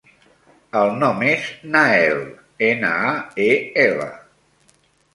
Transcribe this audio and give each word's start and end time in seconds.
El 0.79 0.93
nom 1.03 1.21
és 1.33 1.51
Nael: 1.77 2.25
ena, 2.71 2.93
a, 3.13 3.15
e, 3.49 3.51
ela. 3.89 4.13